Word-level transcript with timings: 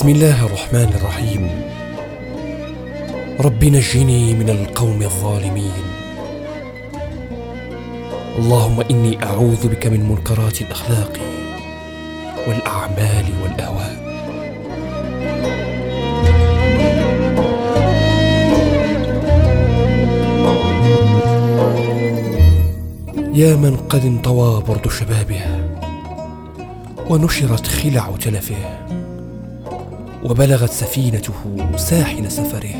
بسم 0.00 0.08
الله 0.08 0.46
الرحمن 0.46 0.90
الرحيم. 0.96 1.50
رب 3.40 3.64
نجني 3.64 4.34
من 4.34 4.50
القوم 4.50 5.02
الظالمين. 5.02 5.84
اللهم 8.38 8.80
إني 8.80 9.24
أعوذ 9.24 9.68
بك 9.68 9.86
من 9.86 10.08
منكرات 10.08 10.60
الأخلاق 10.60 11.12
والأعمال 12.48 13.24
والأهواء. 13.42 13.96
يا 23.34 23.56
من 23.56 23.76
قد 23.76 24.04
انطوى 24.04 24.62
برد 24.68 24.88
شبابه 24.88 25.42
ونشرت 27.10 27.66
خلع 27.66 28.10
تلفه. 28.20 28.99
وبلغت 30.24 30.70
سفينته 30.70 31.34
ساحل 31.76 32.30
سفره. 32.30 32.74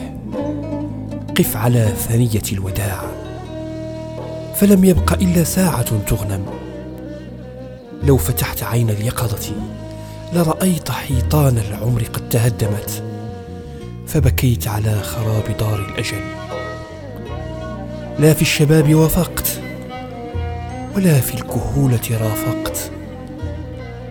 قف 1.39 1.57
على 1.57 1.89
ثنيه 2.09 2.43
الوداع. 2.53 3.03
فلم 4.57 4.85
يبق 4.85 5.13
إلا 5.13 5.45
ساعة 5.45 5.99
تغنم. 6.07 6.47
لو 8.03 8.17
فتحت 8.17 8.63
عين 8.63 8.91
اليقظة 8.91 9.53
لرأيت 10.33 10.91
حيطان 10.91 11.59
العمر 11.59 12.03
قد 12.03 12.29
تهدمت. 12.29 13.03
فبكيت 14.07 14.69
على 14.69 15.03
خراب 15.03 15.45
دار 15.59 15.87
الأجل. 15.89 16.21
لا 18.19 18.35
في 18.35 18.43
الشباب 18.43 18.95
وافقت 18.95 19.61
ولا 20.97 21.21
في 21.21 21.35
الكهولة 21.35 22.01
رافقت 22.11 22.91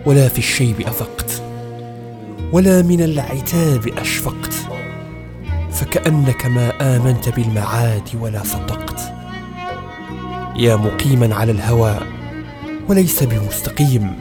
ولا 0.06 0.28
في 0.28 0.38
الشيب 0.38 0.80
أفقت. 0.80 1.42
ولا 2.52 2.82
من 2.82 3.02
العتاب 3.02 3.88
أشفقت 3.98 4.54
فكأنك 5.72 6.46
ما 6.46 6.96
آمنت 6.96 7.28
بالمعاد 7.28 8.08
ولا 8.20 8.42
صدقت. 8.44 9.00
يا 10.56 10.76
مقيما 10.76 11.34
على 11.34 11.52
الهوى 11.52 11.94
وليس 12.88 13.22
بمستقيم. 13.22 14.12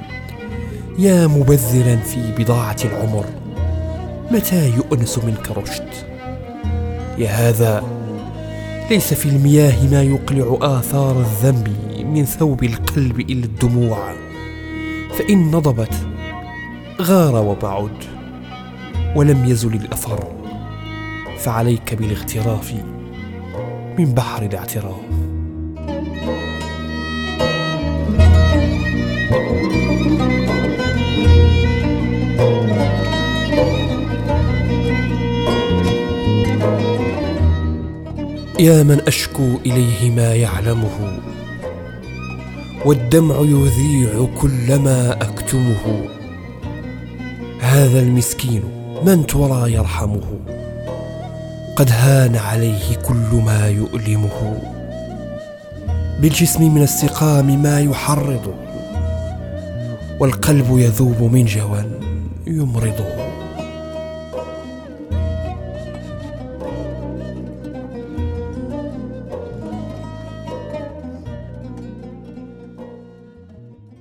يا 1.00 1.28
مبذرا 1.28 1.96
في 1.96 2.34
بضاعة 2.38 2.78
العمر 2.86 3.26
متى 4.32 4.70
يؤنس 4.70 5.18
منك 5.18 5.52
رشد؟ 5.58 5.90
يا 7.18 7.30
هذا 7.30 7.84
ليس 8.92 9.14
في 9.14 9.26
المياه 9.26 9.88
ما 9.92 10.04
يقلع 10.04 10.58
آثار 10.62 11.20
الذنب 11.20 11.76
من 12.06 12.26
ثوب 12.26 12.64
القلب 12.64 13.20
إلى 13.20 13.46
الدموع. 13.46 14.14
فإن 15.18 15.52
نضبت 15.52 15.94
غار 17.02 17.36
وبعد. 17.36 18.09
ولم 19.16 19.46
يزل 19.46 19.74
الأثر. 19.74 20.28
فعليك 21.38 21.94
بالاغتراف 21.94 22.74
من 24.00 24.14
بحر 24.14 24.44
الاعتراف. 24.44 24.96
يا 38.60 38.84
من 38.84 39.02
أشكو 39.08 39.58
إليه 39.66 40.12
ما 40.12 40.36
يعلمه 40.36 41.20
والدمع 42.86 43.36
يذيع 43.40 44.28
كل 44.42 44.80
ما 44.80 45.12
أكتمه. 45.12 46.06
هذا 47.60 48.00
المسكين 48.00 48.79
من 49.04 49.28
ترى 49.28 49.74
يرحمه؟ 49.74 50.22
قد 51.76 51.90
هان 51.92 52.36
عليه 52.36 52.96
كل 52.96 53.42
ما 53.46 53.68
يؤلمه. 53.68 54.62
بالجسم 56.22 56.74
من 56.76 56.82
السقام 56.82 57.64
ما 57.64 57.80
يحرضه 57.80 58.54
والقلب 60.20 60.78
يذوب 60.78 61.22
من 61.22 61.46
جوى 61.46 61.84
يمرضه. 62.48 63.29